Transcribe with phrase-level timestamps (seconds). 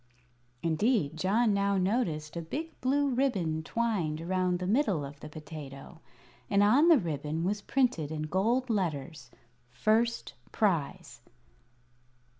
[0.63, 6.01] Indeed, John now noticed a big blue ribbon twined around the middle of the potato,
[6.49, 9.29] and on the ribbon was printed in gold letters:
[9.69, 11.21] "First Prize."